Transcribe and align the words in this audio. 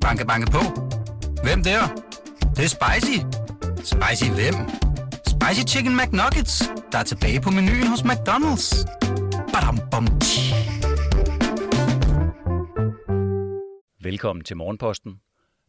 Banke, 0.00 0.26
banke 0.26 0.50
på. 0.50 0.62
Hvem 1.42 1.62
der? 1.62 1.80
Det, 2.40 2.56
det 2.56 2.64
er 2.64 2.68
spicy. 2.68 3.18
Spicy 3.92 4.30
hvem? 4.30 4.54
Spicy 5.32 5.74
Chicken 5.74 5.96
McNuggets, 5.96 6.62
der 6.92 6.98
er 6.98 7.02
tilbage 7.02 7.40
på 7.40 7.50
menuen 7.50 7.86
hos 7.86 8.00
McDonald's. 8.00 8.66
Badum, 9.52 9.78
bom, 9.90 10.06
tji. 10.20 10.54
Velkommen 14.02 14.44
til 14.44 14.56
Morgenposten. 14.56 15.20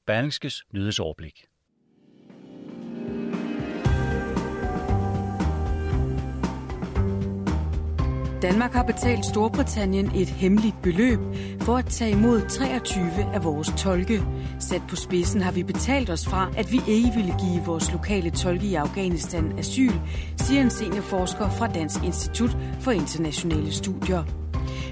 Berlingskes 0.08 0.64
nyhedsoverblik. 0.74 1.51
Danmark 8.42 8.74
har 8.74 8.84
betalt 8.84 9.26
Storbritannien 9.26 10.12
et 10.16 10.30
hemmeligt 10.30 10.82
beløb 10.82 11.20
for 11.60 11.78
at 11.78 11.86
tage 11.86 12.12
imod 12.12 12.42
23 12.50 13.34
af 13.34 13.44
vores 13.44 13.74
tolke. 13.78 14.24
Sat 14.60 14.82
på 14.90 14.96
spidsen 14.96 15.42
har 15.42 15.52
vi 15.52 15.64
betalt 15.64 16.10
os 16.10 16.28
fra, 16.28 16.50
at 16.58 16.72
vi 16.72 16.82
ikke 16.88 17.12
ville 17.16 17.36
give 17.40 17.66
vores 17.66 17.92
lokale 17.92 18.30
tolke 18.30 18.66
i 18.66 18.76
Afghanistan 18.76 19.60
asyl, 19.60 19.92
siger 20.38 20.62
en 20.62 20.70
seniorforsker 20.70 21.50
fra 21.50 21.68
Dansk 21.68 22.04
Institut 22.04 22.58
for 22.80 22.92
Internationale 22.92 23.72
Studier. 23.72 24.24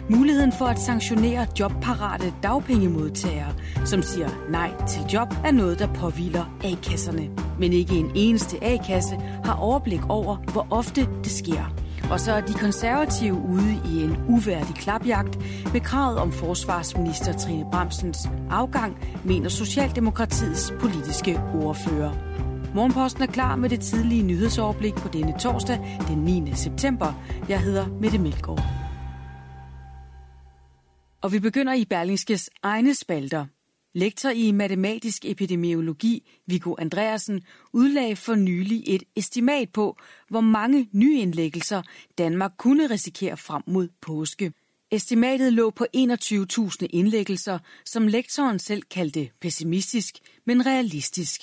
Muligheden 0.10 0.52
for 0.52 0.66
at 0.66 0.80
sanktionere 0.80 1.48
jobparate 1.60 2.34
dagpengemodtagere, 2.44 3.54
som 3.86 4.02
siger 4.02 4.30
nej 4.50 4.72
til 4.88 5.02
job, 5.14 5.28
er 5.46 5.52
noget, 5.52 5.80
der 5.80 5.88
påviler 5.94 6.58
A-kasserne. 6.64 7.30
Men 7.60 7.74
ikke 7.74 7.96
en 7.96 8.12
eneste 8.16 8.64
A-kasse 8.64 9.16
har 9.44 9.54
overblik 9.54 10.02
over, 10.10 10.36
hvor 10.36 10.68
ofte 10.70 11.08
det 11.24 11.32
sker. 11.32 11.79
Og 12.12 12.20
så 12.20 12.32
er 12.32 12.42
de 12.42 12.54
konservative 12.54 13.34
ude 13.34 13.82
i 13.86 14.04
en 14.04 14.18
uværdig 14.30 14.76
klapjagt 14.76 15.38
med 15.74 15.82
kravet 15.82 16.18
om 16.18 16.32
forsvarsminister 16.32 17.34
Trine 17.34 17.66
Bramsens 17.72 18.30
afgang, 18.50 18.98
mener 19.26 19.50
Socialdemokratiets 19.50 20.74
politiske 20.80 21.42
ordfører. 21.54 22.12
Morgenposten 22.76 23.24
er 23.24 23.28
klar 23.28 23.56
med 23.56 23.70
det 23.70 23.80
tidlige 23.80 24.24
nyhedsoverblik 24.24 24.96
på 24.96 25.08
denne 25.08 25.40
torsdag, 25.40 26.00
den 26.08 26.18
9. 26.18 26.56
september. 26.56 27.14
Jeg 27.50 27.60
hedder 27.60 27.88
Mette 28.02 28.18
Melgaard. 28.18 28.64
Og 31.22 31.32
vi 31.32 31.40
begynder 31.40 31.74
i 31.74 31.86
Berlingskes 31.86 32.50
egne 32.64 32.96
spalter. 32.96 33.46
Lektor 33.94 34.30
i 34.30 34.52
matematisk 34.52 35.26
epidemiologi, 35.26 36.30
Viggo 36.48 36.76
Andreasen, 36.80 37.42
udlagde 37.74 38.16
for 38.16 38.36
nylig 38.36 38.84
et 38.88 39.04
estimat 39.16 39.70
på, 39.70 39.98
hvor 40.30 40.42
mange 40.42 40.90
nyindlæggelser 40.94 41.82
Danmark 42.18 42.52
kunne 42.58 42.90
risikere 42.90 43.38
frem 43.38 43.64
mod 43.68 43.88
påske. 44.02 44.54
Estimatet 44.92 45.54
lå 45.54 45.70
på 45.70 45.86
21.000 45.98 46.88
indlæggelser, 46.90 47.60
som 47.86 48.08
lektoren 48.08 48.60
selv 48.60 48.82
kaldte 48.82 49.30
pessimistisk, 49.42 50.16
men 50.46 50.66
realistisk. 50.66 51.42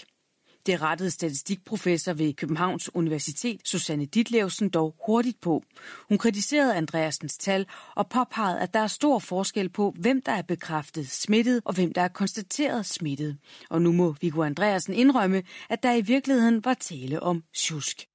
Det 0.66 0.82
rettede 0.82 1.10
statistikprofessor 1.10 2.12
ved 2.12 2.34
Københavns 2.34 2.94
Universitet, 2.94 3.60
Susanne 3.64 4.04
Ditlevsen, 4.04 4.68
dog 4.68 4.94
hurtigt 5.06 5.40
på. 5.40 5.62
Hun 6.08 6.18
kritiserede 6.18 6.74
Andreasens 6.74 7.38
tal 7.38 7.66
og 7.94 8.08
påpegede, 8.08 8.60
at 8.60 8.74
der 8.74 8.80
er 8.80 8.86
stor 8.86 9.18
forskel 9.18 9.68
på, 9.68 9.94
hvem 9.98 10.22
der 10.22 10.32
er 10.32 10.42
bekræftet 10.42 11.10
smittet 11.10 11.60
og 11.64 11.74
hvem 11.74 11.92
der 11.92 12.02
er 12.02 12.08
konstateret 12.08 12.86
smittet. 12.86 13.36
Og 13.70 13.82
nu 13.82 13.92
må 13.92 14.14
Viggo 14.20 14.42
Andreasen 14.42 14.94
indrømme, 14.94 15.42
at 15.70 15.82
der 15.82 15.92
i 15.92 16.00
virkeligheden 16.00 16.64
var 16.64 16.74
tale 16.74 17.22
om 17.22 17.42
tjusk. 17.56 18.06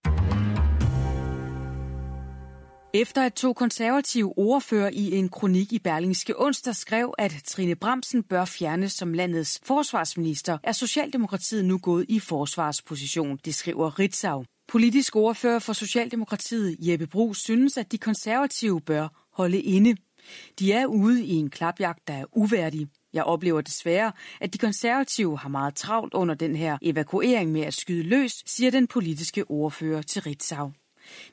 Efter 2.93 3.25
at 3.25 3.33
to 3.33 3.53
konservative 3.53 4.37
ordfører 4.37 4.89
i 4.93 5.15
en 5.15 5.29
kronik 5.29 5.73
i 5.73 5.79
Berlingske 5.79 6.41
onsdag 6.41 6.75
skrev, 6.75 7.13
at 7.17 7.35
Trine 7.45 7.75
Bramsen 7.75 8.23
bør 8.23 8.45
fjernes 8.45 8.91
som 8.91 9.13
landets 9.13 9.61
forsvarsminister, 9.63 10.57
er 10.63 10.71
Socialdemokratiet 10.71 11.65
nu 11.65 11.77
gået 11.77 12.05
i 12.09 12.19
forsvarsposition, 12.19 13.39
det 13.45 13.55
skriver 13.55 13.99
Ritzau. 13.99 14.45
Politisk 14.67 15.15
ordfører 15.15 15.59
for 15.59 15.73
Socialdemokratiet, 15.73 16.77
Jeppe 16.79 17.07
Brugs, 17.07 17.39
synes, 17.39 17.77
at 17.77 17.91
de 17.91 17.97
konservative 17.97 18.81
bør 18.81 19.27
holde 19.33 19.61
inde. 19.61 19.95
De 20.59 20.73
er 20.73 20.85
ude 20.85 21.25
i 21.25 21.33
en 21.33 21.49
klapjagt, 21.49 22.07
der 22.07 22.13
er 22.13 22.25
uværdig. 22.31 22.87
Jeg 23.13 23.23
oplever 23.23 23.61
desværre, 23.61 24.11
at 24.41 24.53
de 24.53 24.57
konservative 24.57 25.37
har 25.37 25.49
meget 25.49 25.75
travlt 25.75 26.13
under 26.13 26.35
den 26.35 26.55
her 26.55 26.77
evakuering 26.81 27.51
med 27.51 27.61
at 27.61 27.73
skyde 27.73 28.03
løs, 28.03 28.43
siger 28.45 28.71
den 28.71 28.87
politiske 28.87 29.51
ordfører 29.51 30.01
til 30.01 30.21
Ritzau. 30.21 30.71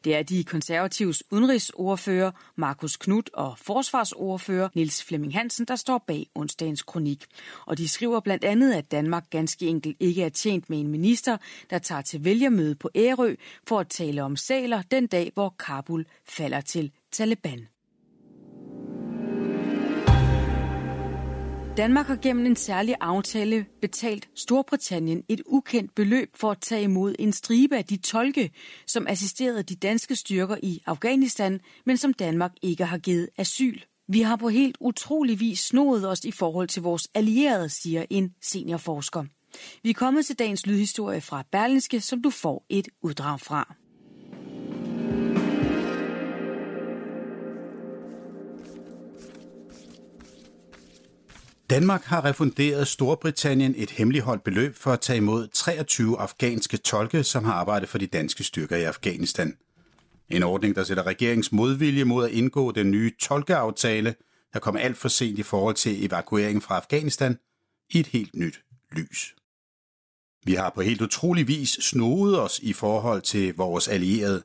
Det 0.04 0.14
er 0.14 0.22
de 0.22 0.44
konservatives 0.44 1.22
udenrigsordfører 1.30 2.30
Markus 2.56 2.96
Knudt 2.96 3.30
og 3.32 3.58
forsvarsordfører 3.58 4.68
Niels 4.74 5.04
Flemming 5.04 5.32
Hansen, 5.32 5.64
der 5.64 5.76
står 5.76 6.04
bag 6.06 6.26
onsdagens 6.34 6.82
kronik. 6.82 7.24
Og 7.66 7.78
de 7.78 7.88
skriver 7.88 8.20
blandt 8.20 8.44
andet, 8.44 8.72
at 8.72 8.90
Danmark 8.90 9.30
ganske 9.30 9.66
enkelt 9.66 9.96
ikke 10.00 10.22
er 10.22 10.28
tjent 10.28 10.70
med 10.70 10.80
en 10.80 10.88
minister, 10.88 11.36
der 11.70 11.78
tager 11.78 12.02
til 12.02 12.24
vælgermøde 12.24 12.74
på 12.74 12.90
Ærø 12.94 13.34
for 13.68 13.80
at 13.80 13.88
tale 13.88 14.22
om 14.22 14.36
saler 14.36 14.82
den 14.82 15.06
dag, 15.06 15.30
hvor 15.34 15.54
Kabul 15.58 16.06
falder 16.24 16.60
til 16.60 16.92
Taliban. 17.12 17.68
Danmark 21.78 22.06
har 22.06 22.16
gennem 22.16 22.46
en 22.46 22.56
særlig 22.56 22.94
aftale 23.00 23.66
betalt 23.80 24.28
Storbritannien 24.34 25.22
et 25.28 25.42
ukendt 25.46 25.94
beløb 25.94 26.28
for 26.34 26.50
at 26.50 26.60
tage 26.60 26.82
imod 26.82 27.14
en 27.18 27.32
stribe 27.32 27.76
af 27.76 27.84
de 27.84 27.96
tolke, 27.96 28.50
som 28.86 29.06
assisterede 29.08 29.62
de 29.62 29.74
danske 29.74 30.16
styrker 30.16 30.56
i 30.62 30.82
Afghanistan, 30.86 31.60
men 31.86 31.96
som 31.96 32.14
Danmark 32.14 32.52
ikke 32.62 32.84
har 32.84 32.98
givet 32.98 33.28
asyl. 33.36 33.80
Vi 34.08 34.20
har 34.20 34.36
på 34.36 34.48
helt 34.48 34.76
utrolig 34.80 35.40
vis 35.40 35.60
snoet 35.60 36.08
os 36.08 36.24
i 36.24 36.30
forhold 36.30 36.68
til 36.68 36.82
vores 36.82 37.08
allierede, 37.14 37.68
siger 37.68 38.04
en 38.10 38.34
seniorforsker. 38.42 39.24
Vi 39.82 39.90
er 39.90 39.94
kommet 39.94 40.26
til 40.26 40.38
dagens 40.38 40.66
lydhistorie 40.66 41.20
fra 41.20 41.44
Berlinske, 41.52 42.00
som 42.00 42.22
du 42.22 42.30
får 42.30 42.66
et 42.68 42.88
uddrag 43.02 43.40
fra. 43.40 43.74
Danmark 51.70 52.04
har 52.04 52.24
refunderet 52.24 52.88
Storbritannien 52.88 53.74
et 53.76 53.90
hemmeligholdt 53.90 54.44
beløb 54.44 54.76
for 54.76 54.92
at 54.92 55.00
tage 55.00 55.16
imod 55.16 55.48
23 55.48 56.18
afghanske 56.18 56.76
tolke, 56.76 57.24
som 57.24 57.44
har 57.44 57.52
arbejdet 57.52 57.88
for 57.88 57.98
de 57.98 58.06
danske 58.06 58.44
styrker 58.44 58.76
i 58.76 58.82
Afghanistan. 58.82 59.56
En 60.28 60.42
ordning, 60.42 60.76
der 60.76 60.84
sætter 60.84 61.06
regeringens 61.06 61.52
modvilje 61.52 62.04
mod 62.04 62.24
at 62.24 62.30
indgå 62.30 62.72
den 62.72 62.90
nye 62.90 63.12
tolkeaftale, 63.20 64.14
der 64.52 64.58
kom 64.58 64.76
alt 64.76 64.96
for 64.96 65.08
sent 65.08 65.38
i 65.38 65.42
forhold 65.42 65.74
til 65.74 66.04
evakueringen 66.04 66.62
fra 66.62 66.76
Afghanistan, 66.76 67.38
i 67.90 68.00
et 68.00 68.06
helt 68.06 68.34
nyt 68.34 68.60
lys. 68.92 69.34
Vi 70.44 70.54
har 70.54 70.70
på 70.74 70.80
helt 70.80 71.02
utrolig 71.02 71.48
vis 71.48 71.70
snoet 71.70 72.40
os 72.40 72.58
i 72.58 72.72
forhold 72.72 73.22
til 73.22 73.54
vores 73.54 73.88
allierede, 73.88 74.42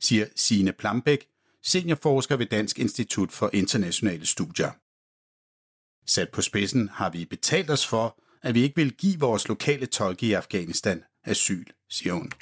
siger 0.00 0.26
Sine 0.36 0.72
Plambæk, 0.72 1.26
seniorforsker 1.62 2.36
ved 2.36 2.46
Dansk 2.46 2.78
Institut 2.78 3.32
for 3.32 3.50
Internationale 3.52 4.26
Studier. 4.26 4.70
Sat 6.08 6.28
på 6.28 6.42
spidsen 6.42 6.90
har 6.92 7.10
vi 7.10 7.24
betalt 7.24 7.70
os 7.70 7.86
for, 7.86 8.18
at 8.42 8.54
vi 8.54 8.62
ikke 8.62 8.76
vil 8.76 8.92
give 8.92 9.20
vores 9.20 9.48
lokale 9.48 9.86
tolke 9.86 10.26
i 10.26 10.32
Afghanistan 10.32 11.04
asyl, 11.24 11.64
siger 11.90 12.12
hun. 12.12 12.32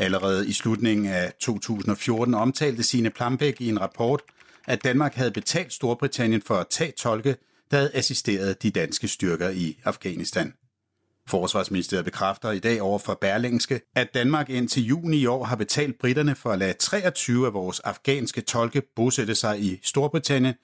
Allerede 0.00 0.48
i 0.48 0.52
slutningen 0.52 1.06
af 1.06 1.32
2014 1.40 2.34
omtalte 2.34 2.82
sine 2.82 3.10
Plambæk 3.10 3.60
i 3.60 3.68
en 3.68 3.80
rapport, 3.80 4.22
at 4.66 4.84
Danmark 4.84 5.14
havde 5.14 5.30
betalt 5.30 5.72
Storbritannien 5.72 6.42
for 6.42 6.54
at 6.54 6.66
tage 6.70 6.92
tolke, 6.92 7.36
der 7.70 7.76
havde 7.76 7.94
assisteret 7.94 8.62
de 8.62 8.70
danske 8.70 9.08
styrker 9.08 9.48
i 9.48 9.78
Afghanistan. 9.84 10.52
Forsvarsministeriet 11.26 12.04
bekræfter 12.04 12.50
i 12.50 12.58
dag 12.58 12.82
over 12.82 12.98
for 12.98 13.14
Berlingske, 13.14 13.80
at 13.94 14.14
Danmark 14.14 14.50
indtil 14.50 14.82
juni 14.82 15.16
i 15.16 15.26
år 15.26 15.44
har 15.44 15.56
betalt 15.56 15.98
britterne 15.98 16.34
for 16.34 16.52
at 16.52 16.58
lade 16.58 16.72
23 16.72 17.46
af 17.46 17.52
vores 17.52 17.80
afghanske 17.80 18.40
tolke 18.40 18.82
bosætte 18.96 19.34
sig 19.34 19.60
i 19.60 19.80
Storbritannien, 19.82 20.54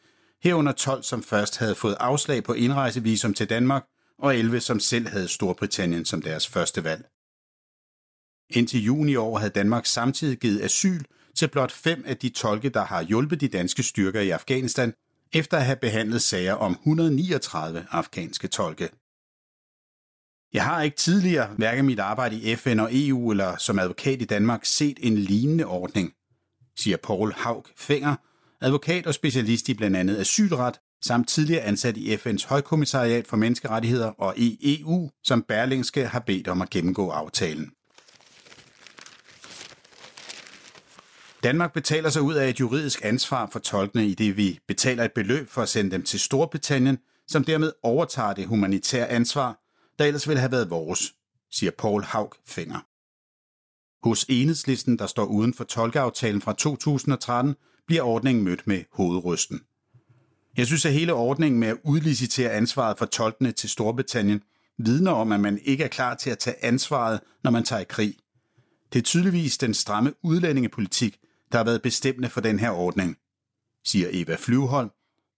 herunder 0.47 0.73
12, 0.73 1.03
som 1.03 1.23
først 1.23 1.59
havde 1.59 1.75
fået 1.75 1.97
afslag 2.01 2.45
på 2.45 2.53
indrejsevisum 2.53 3.34
til 3.34 3.51
Danmark, 3.51 3.84
og 4.19 4.37
11, 4.37 4.60
som 4.60 4.81
selv 4.81 5.09
havde 5.09 5.28
Storbritannien 5.28 6.04
som 6.04 6.22
deres 6.22 6.48
første 6.48 6.84
valg. 6.84 7.04
Indtil 8.51 8.84
juni 8.84 9.13
i 9.13 9.16
år 9.16 9.39
havde 9.39 9.51
Danmark 9.51 9.87
samtidig 9.87 10.39
givet 10.39 10.63
asyl 10.63 11.03
til 11.34 11.48
blot 11.48 11.72
fem 11.72 12.03
af 12.07 12.16
de 12.16 12.28
tolke, 12.28 12.69
der 12.69 12.84
har 12.84 13.03
hjulpet 13.03 13.41
de 13.41 13.48
danske 13.48 13.83
styrker 13.83 14.21
i 14.21 14.31
Afghanistan, 14.31 14.95
efter 15.33 15.57
at 15.57 15.65
have 15.65 15.77
behandlet 15.77 16.22
sager 16.22 16.54
om 16.54 16.72
139 16.72 17.87
afghanske 17.91 18.49
tolke. 18.49 18.89
Jeg 20.53 20.65
har 20.65 20.83
ikke 20.83 20.97
tidligere, 20.97 21.54
hverken 21.59 21.87
mit 21.87 21.99
arbejde 21.99 22.37
i 22.37 22.57
FN 22.57 22.81
og 22.81 22.89
EU 22.92 23.31
eller 23.31 23.57
som 23.57 23.78
advokat 23.78 24.22
i 24.22 24.25
Danmark, 24.25 24.65
set 24.65 24.99
en 25.03 25.19
lignende 25.19 25.65
ordning, 25.65 26.13
siger 26.77 26.97
Paul 26.97 27.33
Haug 27.33 27.66
Fenger, 27.77 28.16
advokat 28.60 29.06
og 29.06 29.14
specialist 29.14 29.68
i 29.68 29.74
blandt 29.74 29.97
andet 29.97 30.16
asylret, 30.16 30.80
samt 31.04 31.28
tidligere 31.28 31.62
ansat 31.62 31.97
i 31.97 32.14
FN's 32.14 32.48
højkommissariat 32.48 33.26
for 33.26 33.36
menneskerettigheder 33.36 34.08
og 34.08 34.34
i 34.36 34.78
EU, 34.80 35.10
som 35.24 35.42
Berlingske 35.42 36.06
har 36.06 36.20
bedt 36.20 36.48
om 36.48 36.62
at 36.62 36.70
gennemgå 36.70 37.10
aftalen. 37.10 37.70
Danmark 41.42 41.72
betaler 41.72 42.10
sig 42.10 42.22
ud 42.22 42.34
af 42.34 42.48
et 42.48 42.60
juridisk 42.60 43.00
ansvar 43.04 43.48
for 43.53 43.58
tolkene 43.58 44.06
i 44.06 44.14
det, 44.14 44.36
vi 44.36 44.58
betaler 44.68 45.04
et 45.04 45.12
beløb 45.12 45.48
for 45.48 45.62
at 45.62 45.68
sende 45.68 45.91
dem 45.91 46.03
til 46.03 46.20
Storbritannien, 46.20 46.98
som 47.28 47.44
dermed 47.44 47.72
overtager 47.82 48.32
det 48.32 48.47
humanitære 48.47 49.08
ansvar, 49.08 49.60
der 49.98 50.04
ellers 50.04 50.28
ville 50.28 50.41
have 50.41 50.53
været 50.53 50.70
vores, 50.70 51.14
siger 51.50 51.70
Paul 51.78 52.03
Haug 52.03 52.34
Finger. 52.47 52.80
Hos 54.08 54.26
enhedslisten, 54.28 54.98
der 54.98 55.06
står 55.06 55.24
uden 55.24 55.54
for 55.54 55.64
tolkeaftalen 55.64 56.41
fra 56.41 56.53
2013, 56.53 57.54
bliver 57.86 58.03
ordningen 58.03 58.44
mødt 58.44 58.66
med 58.66 58.84
hovedrysten. 58.92 59.60
Jeg 60.56 60.66
synes, 60.66 60.84
at 60.84 60.92
hele 60.92 61.12
ordningen 61.12 61.60
med 61.60 61.68
at 61.68 61.78
udlicitere 61.84 62.53
ansvaret 62.53 62.98
for 62.98 63.06
tolkene 63.06 63.53
til 63.53 63.71
Storbritannien 63.71 64.42
vidner 64.78 65.12
om, 65.12 65.33
at 65.33 65.41
man 65.41 65.59
ikke 65.65 65.84
er 65.84 65.88
klar 65.88 66.15
til 66.15 66.30
at 66.30 66.38
tage 66.38 66.65
ansvaret, 66.65 67.21
når 67.44 67.50
man 67.50 67.65
tager 67.65 67.80
i 67.80 67.86
krig. 67.88 68.16
Det 68.92 68.98
er 68.98 69.03
tydeligvis 69.03 69.59
den 69.59 69.74
stramme 69.74 70.12
udlændingepolitik, 70.22 71.18
der 71.53 71.59
har 71.59 71.65
været 71.65 71.83
bestemmende 71.83 72.28
for 72.28 72.41
den 72.41 72.59
her 72.59 72.71
ordning, 72.71 73.16
siger 73.84 74.09
Eva 74.12 74.36
Flyvhold, 74.39 74.91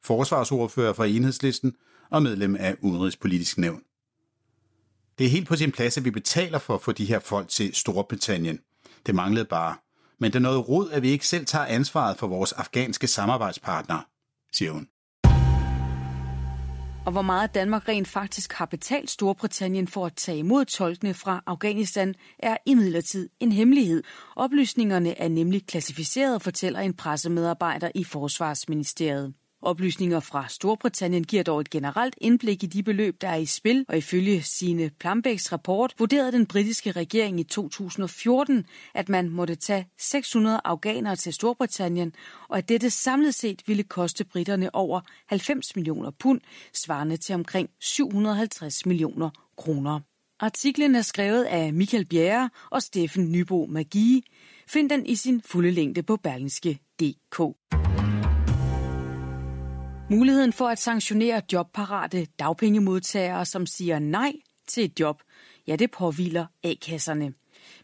forsvarsordfører 0.04 0.92
for 0.92 1.04
enhedslisten 1.04 1.76
og 2.10 2.22
medlem 2.22 2.56
af 2.56 2.76
Udenrigspolitisk 2.80 3.58
Nævn. 3.58 3.82
Det 5.18 5.26
er 5.26 5.30
helt 5.30 5.48
på 5.48 5.56
sin 5.56 5.72
plads, 5.72 5.96
at 5.96 6.04
vi 6.04 6.10
betaler 6.10 6.58
for 6.58 6.74
at 6.74 6.82
få 6.82 6.92
de 6.92 7.04
her 7.04 7.18
folk 7.18 7.48
til 7.48 7.74
Storbritannien. 7.74 8.60
Det 9.06 9.14
manglede 9.14 9.44
bare. 9.44 9.76
Men 10.20 10.32
det 10.32 10.36
er 10.36 10.40
noget 10.40 10.68
rod, 10.68 10.90
at 10.90 11.02
vi 11.02 11.08
ikke 11.08 11.26
selv 11.26 11.46
tager 11.46 11.64
ansvaret 11.64 12.16
for 12.16 12.26
vores 12.26 12.52
afghanske 12.52 13.06
samarbejdspartnere, 13.06 14.02
siger 14.52 14.72
hun. 14.72 14.88
Og 17.06 17.12
hvor 17.12 17.22
meget 17.22 17.54
Danmark 17.54 17.88
rent 17.88 18.08
faktisk 18.08 18.52
har 18.52 18.66
betalt 18.66 19.10
Storbritannien 19.10 19.88
for 19.88 20.06
at 20.06 20.14
tage 20.16 20.38
imod 20.38 20.64
tolkene 20.64 21.14
fra 21.14 21.42
Afghanistan, 21.46 22.14
er 22.38 22.56
imidlertid 22.66 23.28
en 23.40 23.52
hemmelighed. 23.52 24.02
Oplysningerne 24.36 25.20
er 25.20 25.28
nemlig 25.28 25.66
klassificeret, 25.66 26.42
fortæller 26.42 26.80
en 26.80 26.94
pressemedarbejder 26.94 27.90
i 27.94 28.04
Forsvarsministeriet. 28.04 29.34
Oplysninger 29.62 30.20
fra 30.20 30.48
Storbritannien 30.48 31.24
giver 31.24 31.42
dog 31.42 31.60
et 31.60 31.70
generelt 31.70 32.14
indblik 32.20 32.62
i 32.62 32.66
de 32.66 32.82
beløb, 32.82 33.20
der 33.20 33.28
er 33.28 33.36
i 33.36 33.46
spil, 33.46 33.84
og 33.88 33.98
ifølge 33.98 34.42
sine 34.42 34.90
Plambæks 35.00 35.52
rapport 35.52 35.94
vurderede 35.98 36.32
den 36.32 36.46
britiske 36.46 36.92
regering 36.92 37.40
i 37.40 37.44
2014, 37.44 38.66
at 38.94 39.08
man 39.08 39.28
måtte 39.28 39.54
tage 39.54 39.88
600 39.98 40.60
afghanere 40.64 41.16
til 41.16 41.32
Storbritannien, 41.32 42.12
og 42.48 42.58
at 42.58 42.68
dette 42.68 42.90
samlet 42.90 43.34
set 43.34 43.62
ville 43.66 43.82
koste 43.82 44.24
britterne 44.24 44.74
over 44.74 45.00
90 45.26 45.76
millioner 45.76 46.10
pund, 46.10 46.40
svarende 46.74 47.16
til 47.16 47.34
omkring 47.34 47.70
750 47.80 48.86
millioner 48.86 49.30
kroner. 49.56 50.00
Artiklen 50.40 50.94
er 50.94 51.02
skrevet 51.02 51.44
af 51.44 51.72
Michael 51.72 52.06
Bjerre 52.06 52.50
og 52.70 52.82
Steffen 52.82 53.32
Nybo 53.32 53.66
Magi. 53.66 54.24
Find 54.68 54.90
den 54.90 55.06
i 55.06 55.14
sin 55.14 55.42
fulde 55.44 55.70
længde 55.70 56.02
på 56.02 56.16
berlingske.dk. 56.16 57.40
Muligheden 60.10 60.52
for 60.52 60.68
at 60.68 60.78
sanktionere 60.78 61.42
jobparate 61.52 62.26
dagpengemodtagere, 62.38 63.46
som 63.46 63.66
siger 63.66 63.98
nej 63.98 64.32
til 64.66 64.84
et 64.84 65.00
job, 65.00 65.22
ja, 65.66 65.76
det 65.76 65.90
påviler 65.90 66.46
A-kasserne. 66.62 67.32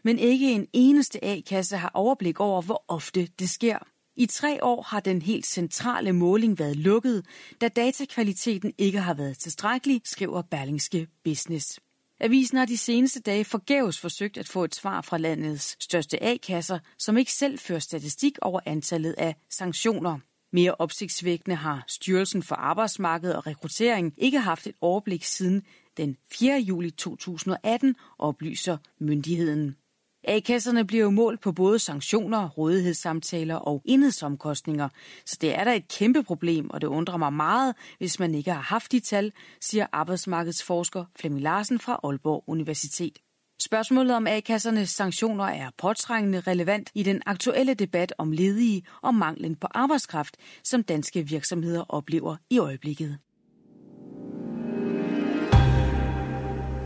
Men 0.03 0.19
ikke 0.19 0.51
en 0.51 0.67
eneste 0.73 1.25
A-kasse 1.25 1.77
har 1.77 1.91
overblik 1.93 2.39
over, 2.39 2.61
hvor 2.61 2.83
ofte 2.87 3.27
det 3.39 3.49
sker. 3.49 3.77
I 4.15 4.25
tre 4.25 4.63
år 4.63 4.81
har 4.81 4.99
den 4.99 5.21
helt 5.21 5.45
centrale 5.45 6.13
måling 6.13 6.59
været 6.59 6.75
lukket, 6.75 7.25
da 7.61 7.67
datakvaliteten 7.67 8.73
ikke 8.77 8.99
har 8.99 9.13
været 9.13 9.37
tilstrækkelig, 9.37 10.01
skriver 10.03 10.41
Berlingske 10.41 11.07
Business. 11.23 11.79
Avisen 12.19 12.57
har 12.57 12.65
de 12.65 12.77
seneste 12.77 13.19
dage 13.19 13.45
forgæves 13.45 13.99
forsøgt 13.99 14.37
at 14.37 14.47
få 14.47 14.63
et 14.63 14.75
svar 14.75 15.01
fra 15.01 15.17
landets 15.17 15.83
største 15.83 16.23
A-kasser, 16.23 16.79
som 16.97 17.17
ikke 17.17 17.31
selv 17.31 17.59
fører 17.59 17.79
statistik 17.79 18.37
over 18.41 18.59
antallet 18.65 19.15
af 19.17 19.35
sanktioner. 19.49 20.19
Mere 20.55 20.75
opsigtsvækkende 20.79 21.55
har 21.55 21.83
Styrelsen 21.87 22.43
for 22.43 22.55
Arbejdsmarked 22.55 23.33
og 23.33 23.47
Rekruttering 23.47 24.13
ikke 24.17 24.39
haft 24.39 24.67
et 24.67 24.75
overblik 24.81 25.23
siden 25.23 25.63
den 25.97 26.17
4. 26.31 26.59
juli 26.59 26.91
2018, 26.91 27.95
oplyser 28.19 28.77
myndigheden. 28.99 29.75
A-kasserne 30.23 30.85
bliver 30.85 31.03
jo 31.03 31.09
målt 31.09 31.41
på 31.41 31.51
både 31.51 31.79
sanktioner, 31.79 32.49
rådighedssamtaler 32.49 33.55
og 33.55 33.81
enhedsomkostninger, 33.85 34.89
så 35.25 35.37
det 35.41 35.55
er 35.55 35.63
da 35.63 35.75
et 35.75 35.87
kæmpe 35.87 36.23
problem, 36.23 36.69
og 36.69 36.81
det 36.81 36.87
undrer 36.87 37.17
mig 37.17 37.33
meget, 37.33 37.75
hvis 37.97 38.19
man 38.19 38.35
ikke 38.35 38.51
har 38.51 38.61
haft 38.61 38.91
de 38.91 38.99
tal, 38.99 39.31
siger 39.61 39.87
arbejdsmarkedsforsker 39.91 41.05
Flemming 41.15 41.43
Larsen 41.43 41.79
fra 41.79 41.99
Aalborg 42.03 42.43
Universitet. 42.47 43.19
Spørgsmålet 43.61 44.15
om 44.15 44.27
A-kassernes 44.27 44.89
sanktioner 44.89 45.45
er 45.45 45.69
påtrængende 45.77 46.39
relevant 46.39 46.89
i 46.93 47.03
den 47.03 47.21
aktuelle 47.25 47.73
debat 47.73 48.13
om 48.17 48.31
ledige 48.31 48.83
og 49.01 49.15
manglen 49.15 49.55
på 49.55 49.67
arbejdskraft, 49.71 50.37
som 50.63 50.83
danske 50.83 51.27
virksomheder 51.27 51.85
oplever 51.89 52.35
i 52.49 52.59
øjeblikket. 52.59 53.17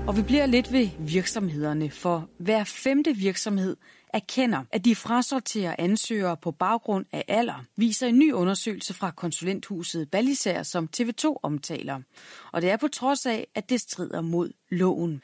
Og 0.07 0.17
vi 0.17 0.21
bliver 0.21 0.45
lidt 0.45 0.73
ved 0.73 0.89
virksomhederne, 0.99 1.91
for 1.91 2.29
hver 2.39 2.63
femte 2.63 3.13
virksomhed 3.13 3.77
erkender, 4.13 4.63
at 4.71 4.85
de 4.85 4.95
frasorterer 4.95 5.75
ansøgere 5.79 6.37
på 6.37 6.51
baggrund 6.51 7.05
af 7.11 7.25
alder, 7.27 7.65
viser 7.77 8.07
en 8.07 8.19
ny 8.19 8.33
undersøgelse 8.33 8.93
fra 8.93 9.11
konsulenthuset 9.11 10.11
Ballisær, 10.11 10.63
som 10.63 10.89
TV2 10.97 11.35
omtaler. 11.43 12.01
Og 12.51 12.61
det 12.61 12.69
er 12.71 12.77
på 12.77 12.87
trods 12.87 13.25
af, 13.25 13.47
at 13.55 13.69
det 13.69 13.81
strider 13.81 14.21
mod 14.21 14.51
loven. 14.71 15.21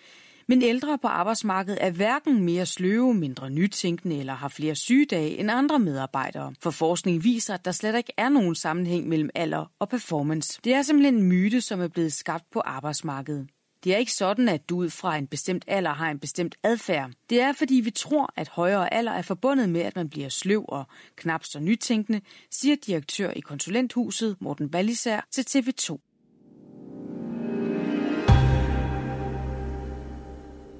Men 0.48 0.62
ældre 0.62 0.98
på 0.98 1.08
arbejdsmarkedet 1.08 1.78
er 1.82 1.92
hverken 1.92 2.44
mere 2.44 2.66
sløve, 2.66 3.14
mindre 3.14 3.50
nytænkende 3.50 4.20
eller 4.20 4.34
har 4.34 4.48
flere 4.48 4.76
sygedage 4.76 5.38
end 5.38 5.52
andre 5.52 5.80
medarbejdere. 5.80 6.54
For 6.62 6.72
forskning 6.72 7.24
viser, 7.24 7.54
at 7.54 7.66
der 7.66 7.72
slet 7.72 7.96
ikke 7.96 8.14
er 8.18 8.30
nogen 8.30 8.56
sammenhæng 8.56 9.08
mellem 9.08 9.30
alder 9.36 9.72
og 9.80 9.90
performance. 9.90 10.60
Det 10.64 10.74
er 10.74 10.82
simpelthen 10.82 11.16
en 11.16 11.24
myte, 11.24 11.62
som 11.62 11.82
er 11.82 11.88
blevet 11.88 12.14
skabt 12.14 12.52
på 12.52 12.60
arbejdsmarkedet. 12.60 13.48
Det 13.84 13.94
er 13.94 13.98
ikke 13.98 14.12
sådan, 14.12 14.50
at 14.50 14.70
du 14.70 14.78
ud 14.78 14.90
fra 14.90 15.18
en 15.18 15.28
bestemt 15.28 15.66
alder 15.68 15.94
har 15.94 16.12
en 16.12 16.20
bestemt 16.20 16.56
adfærd. 16.64 17.12
Det 17.30 17.42
er, 17.42 17.54
fordi 17.54 17.76
vi 17.76 17.92
tror, 17.92 18.34
at 18.36 18.50
højere 18.50 18.94
alder 18.94 19.12
er 19.12 19.22
forbundet 19.22 19.70
med, 19.70 19.82
at 19.82 19.96
man 19.96 20.10
bliver 20.10 20.30
sløv 20.30 20.66
og 20.68 20.88
knap 21.16 21.44
så 21.44 21.60
nytænkende, 21.60 22.22
siger 22.52 22.76
direktør 22.76 23.32
i 23.32 23.40
konsulenthuset 23.40 24.38
Morten 24.40 24.70
Ballisær 24.70 25.28
til 25.32 25.46
TV2. 25.50 26.05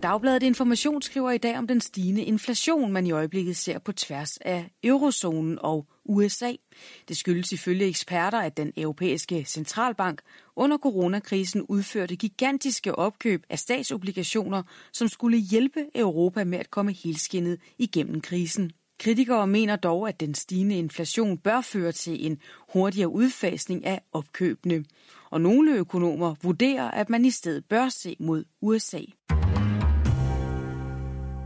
Dagbladet 0.06 0.44
Information 0.44 1.02
skriver 1.02 1.32
i 1.32 1.38
dag 1.38 1.58
om 1.58 1.68
den 1.68 1.82
stigende 1.82 2.24
inflation, 2.24 2.92
man 2.92 3.08
i 3.08 3.12
øjeblikket 3.12 3.58
ser 3.58 3.80
på 3.80 3.92
tværs 3.92 4.38
af 4.38 4.70
eurozonen 4.84 5.60
og 5.62 5.86
USA. 6.06 6.52
Det 7.08 7.18
skyldes 7.18 7.52
ifølge 7.52 7.86
eksperter, 7.86 8.40
at 8.40 8.58
den 8.58 8.74
europæiske 8.78 9.46
centralbank 9.46 10.22
under 10.56 10.78
coronakrisen 10.78 11.62
udførte 11.62 12.16
gigantiske 12.16 12.96
opkøb 12.96 13.44
af 13.50 13.60
statsobligationer, 13.60 14.64
som 14.94 15.08
skulle 15.08 15.38
hjælpe 15.38 15.86
Europa 15.96 16.44
med 16.44 16.60
at 16.60 16.72
komme 16.72 16.92
helskindet 16.92 17.60
igennem 17.78 18.22
krisen. 18.22 18.72
Kritikere 19.00 19.48
mener 19.48 19.76
dog, 19.76 20.08
at 20.08 20.20
den 20.20 20.36
stigende 20.36 20.78
inflation 20.78 21.38
bør 21.38 21.62
føre 21.62 21.92
til 21.92 22.26
en 22.26 22.38
hurtigere 22.74 23.10
udfasning 23.10 23.86
af 23.86 24.02
opkøbene. 24.12 24.86
Og 25.32 25.42
nogle 25.42 25.76
økonomer 25.76 26.36
vurderer, 26.44 26.92
at 26.92 27.10
man 27.10 27.26
i 27.26 27.32
stedet 27.32 27.66
bør 27.66 27.90
se 27.90 28.16
mod 28.20 28.44
USA. 28.62 29.02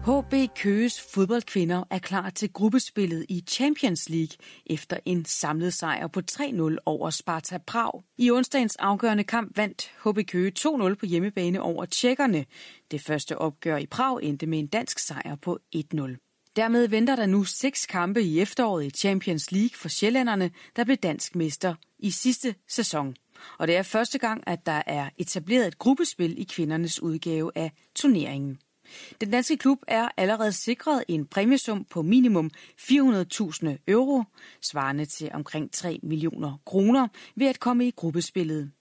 HB 0.05 0.55
Køges 0.55 1.01
fodboldkvinder 1.13 1.83
er 1.89 1.99
klar 1.99 2.29
til 2.29 2.53
gruppespillet 2.53 3.25
i 3.29 3.43
Champions 3.47 4.09
League 4.09 4.37
efter 4.65 4.97
en 5.05 5.25
samlet 5.25 5.73
sejr 5.73 6.07
på 6.07 6.21
3-0 6.31 6.75
over 6.85 7.09
Sparta 7.09 7.57
Prag. 7.57 8.03
I 8.17 8.31
onsdagens 8.31 8.75
afgørende 8.75 9.23
kamp 9.23 9.57
vandt 9.57 9.91
HB 10.05 10.27
Køge 10.27 10.51
2-0 10.59 10.93
på 10.93 11.05
hjemmebane 11.05 11.61
over 11.61 11.85
tjekkerne. 11.85 12.45
Det 12.91 13.01
første 13.01 13.37
opgør 13.37 13.77
i 13.77 13.85
Prag 13.85 14.19
endte 14.23 14.45
med 14.45 14.59
en 14.59 14.67
dansk 14.67 14.99
sejr 14.99 15.35
på 15.35 15.59
1-0. 15.75 16.51
Dermed 16.55 16.87
venter 16.87 17.15
der 17.15 17.25
nu 17.25 17.43
seks 17.43 17.85
kampe 17.85 18.21
i 18.21 18.39
efteråret 18.39 18.85
i 18.85 18.89
Champions 18.89 19.51
League 19.51 19.75
for 19.75 19.89
sjællanderne, 19.89 20.51
der 20.75 20.83
blev 20.83 20.97
dansk 20.97 21.35
mester 21.35 21.75
i 21.99 22.11
sidste 22.11 22.55
sæson. 22.67 23.15
Og 23.57 23.67
det 23.67 23.75
er 23.75 23.83
første 23.83 24.17
gang, 24.17 24.43
at 24.47 24.65
der 24.65 24.81
er 24.85 25.09
etableret 25.17 25.67
et 25.67 25.79
gruppespil 25.79 26.41
i 26.41 26.43
kvindernes 26.43 27.01
udgave 27.01 27.51
af 27.55 27.71
turneringen. 27.95 28.59
Den 29.21 29.31
danske 29.31 29.57
klub 29.57 29.79
er 29.87 30.09
allerede 30.17 30.51
sikret 30.51 31.03
en 31.07 31.25
præmiesum 31.25 31.85
på 31.89 32.01
minimum 32.01 32.51
400.000 32.81 33.77
euro, 33.87 34.23
svarende 34.71 35.05
til 35.05 35.29
omkring 35.33 35.71
3 35.71 35.99
millioner 36.03 36.57
kroner, 36.65 37.07
ved 37.35 37.47
at 37.47 37.59
komme 37.59 37.87
i 37.87 37.91
gruppespillet. 37.91 38.71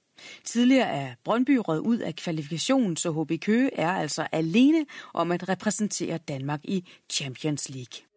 Tidligere 0.44 0.88
er 0.88 1.14
Brøndby 1.24 1.60
røget 1.64 1.80
ud 1.80 1.98
af 1.98 2.16
kvalifikationen, 2.16 2.96
så 2.96 3.10
HB 3.12 3.40
Køge 3.40 3.74
er 3.74 3.92
altså 3.92 4.26
alene 4.32 4.86
om 5.14 5.32
at 5.32 5.48
repræsentere 5.48 6.18
Danmark 6.18 6.60
i 6.64 6.84
Champions 7.10 7.68
League. 7.68 8.08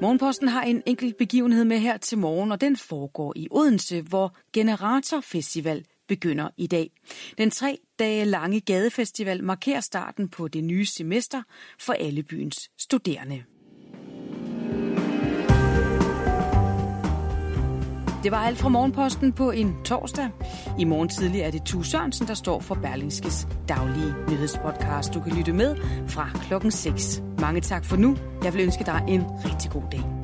Morgenposten 0.00 0.48
har 0.48 0.62
en 0.62 0.82
enkelt 0.86 1.16
begivenhed 1.16 1.64
med 1.64 1.78
her 1.78 1.96
til 1.96 2.18
morgen, 2.18 2.52
og 2.52 2.60
den 2.60 2.76
foregår 2.76 3.32
i 3.36 3.48
Odense, 3.50 4.00
hvor 4.00 4.36
Generator 4.52 5.20
Festival 5.20 5.84
begynder 6.08 6.48
i 6.56 6.66
dag. 6.66 6.90
Den 7.38 7.50
tre 7.50 7.78
dage 7.98 8.24
lange 8.24 8.60
gadefestival 8.60 9.44
markerer 9.44 9.80
starten 9.80 10.28
på 10.28 10.48
det 10.48 10.64
nye 10.64 10.86
semester 10.86 11.42
for 11.78 11.92
alle 11.92 12.22
byens 12.22 12.70
studerende. 12.78 13.44
Det 18.24 18.32
var 18.32 18.38
alt 18.38 18.58
fra 18.58 18.68
Morgenposten 18.68 19.32
på 19.32 19.50
en 19.50 19.76
torsdag. 19.84 20.30
I 20.78 20.84
morgen 20.84 21.08
tidlig 21.08 21.40
er 21.40 21.50
det 21.50 21.62
Tue 21.64 21.84
Sørensen, 21.84 22.26
der 22.26 22.34
står 22.34 22.60
for 22.60 22.74
Berlingskes 22.74 23.46
daglige 23.68 24.14
nyhedspodcast. 24.28 25.14
Du 25.14 25.20
kan 25.20 25.36
lytte 25.36 25.52
med 25.52 25.76
fra 26.08 26.30
klokken 26.48 26.70
6. 26.70 27.22
Mange 27.38 27.60
tak 27.60 27.84
for 27.84 27.96
nu. 27.96 28.16
Jeg 28.44 28.54
vil 28.54 28.62
ønske 28.62 28.84
dig 28.84 29.04
en 29.08 29.22
rigtig 29.44 29.70
god 29.70 29.82
dag. 29.92 30.23